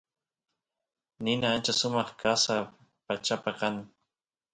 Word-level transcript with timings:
nina 1.23 1.47
ancha 1.55 1.73
sumaq 1.79 2.09
qasa 2.21 2.55
pachapa 3.05 3.51
kan 3.59 3.75